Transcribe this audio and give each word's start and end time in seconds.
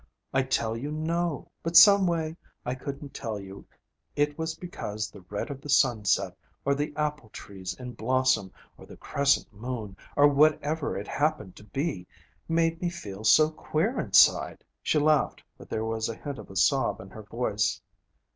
I'd 0.33 0.49
tell 0.49 0.75
you 0.75 0.91
no. 0.91 1.51
But 1.61 1.75
some 1.77 2.07
way 2.07 2.35
I 2.65 2.73
couldn't 2.73 3.13
tell 3.13 3.39
you 3.39 3.67
it 4.15 4.35
was 4.35 4.55
because 4.55 5.11
the 5.11 5.21
red 5.29 5.51
of 5.51 5.61
the 5.61 5.69
sunset 5.69 6.35
or 6.65 6.73
the 6.73 6.91
apple 6.95 7.29
trees 7.29 7.75
in 7.79 7.93
blossom 7.93 8.51
or 8.79 8.87
the 8.87 8.97
crescent 8.97 9.53
moon, 9.53 9.95
or 10.15 10.27
whatever 10.27 10.97
it 10.97 11.07
happened 11.07 11.55
to 11.57 11.63
be, 11.63 12.07
made 12.49 12.81
me 12.81 12.89
feel 12.89 13.23
so 13.23 13.51
queer 13.51 13.99
inside.' 13.99 14.63
She 14.81 14.97
laughed, 14.97 15.43
but 15.55 15.69
there 15.69 15.85
was 15.85 16.09
a 16.09 16.15
hint 16.15 16.39
of 16.39 16.49
a 16.49 16.55
sob 16.55 16.99
in 16.99 17.11
her 17.11 17.21
voice. 17.21 17.79